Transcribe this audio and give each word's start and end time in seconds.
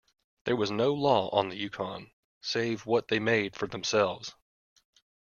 There 0.45 0.55
was 0.55 0.71
no 0.71 0.95
law 0.95 1.29
on 1.29 1.49
the 1.49 1.55
Yukon 1.55 2.09
save 2.41 2.87
what 2.87 3.07
they 3.09 3.19
made 3.19 3.55
for 3.55 3.67
themselves. 3.67 4.33